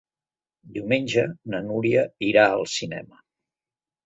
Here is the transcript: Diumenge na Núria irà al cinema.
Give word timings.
Diumenge 0.77 1.25
na 1.55 1.59
Núria 1.67 2.07
irà 2.31 2.47
al 2.57 2.67
cinema. 2.79 3.23